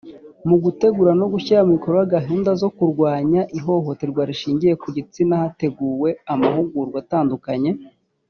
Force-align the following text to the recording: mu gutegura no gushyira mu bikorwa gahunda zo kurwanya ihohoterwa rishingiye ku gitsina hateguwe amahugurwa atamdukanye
mu 0.47 0.55
gutegura 0.63 1.11
no 1.19 1.25
gushyira 1.33 1.59
mu 1.65 1.71
bikorwa 1.77 2.03
gahunda 2.15 2.51
zo 2.61 2.69
kurwanya 2.77 3.41
ihohoterwa 3.57 4.21
rishingiye 4.29 4.73
ku 4.81 4.87
gitsina 4.95 5.33
hateguwe 5.41 6.09
amahugurwa 6.33 6.97
atamdukanye 7.03 7.71